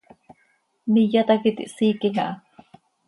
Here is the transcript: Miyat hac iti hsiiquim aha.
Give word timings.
Miyat 0.93 1.29
hac 1.33 1.43
iti 1.49 1.63
hsiiquim 1.71 2.15
aha. 2.23 2.33